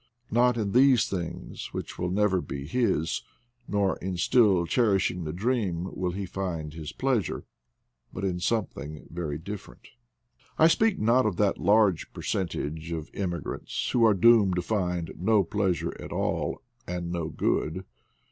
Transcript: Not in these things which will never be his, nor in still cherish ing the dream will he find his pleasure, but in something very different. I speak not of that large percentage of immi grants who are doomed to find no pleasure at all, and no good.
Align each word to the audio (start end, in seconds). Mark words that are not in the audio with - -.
Not 0.31 0.57
in 0.57 0.71
these 0.71 1.07
things 1.07 1.71
which 1.73 1.99
will 1.99 2.09
never 2.09 2.41
be 2.41 2.65
his, 2.65 3.21
nor 3.67 3.97
in 3.97 4.17
still 4.17 4.65
cherish 4.65 5.11
ing 5.11 5.25
the 5.25 5.31
dream 5.31 5.93
will 5.95 6.09
he 6.09 6.25
find 6.25 6.73
his 6.73 6.91
pleasure, 6.91 7.45
but 8.11 8.25
in 8.25 8.39
something 8.39 9.05
very 9.11 9.37
different. 9.37 9.89
I 10.57 10.69
speak 10.69 10.97
not 10.97 11.27
of 11.27 11.37
that 11.37 11.59
large 11.59 12.11
percentage 12.13 12.91
of 12.91 13.11
immi 13.11 13.43
grants 13.43 13.91
who 13.91 14.03
are 14.03 14.15
doomed 14.15 14.55
to 14.55 14.63
find 14.63 15.11
no 15.19 15.43
pleasure 15.43 15.95
at 16.01 16.11
all, 16.11 16.63
and 16.87 17.11
no 17.11 17.29
good. 17.29 17.85